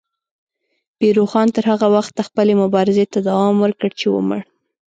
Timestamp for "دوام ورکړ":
3.29-3.89